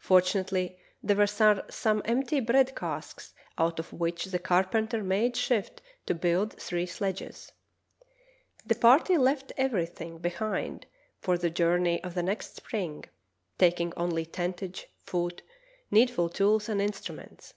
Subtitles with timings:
[0.00, 6.16] Fortunately there were some empty bread casks out of which the carpenter made shift to
[6.16, 7.52] build three sledges.
[8.66, 10.86] The party left everything 50 True Tales of Arctic Heroism behind
[11.20, 13.04] for the journey of the next spring,
[13.58, 15.42] taking only tentage, food,
[15.92, 17.54] needful tools, and instruments.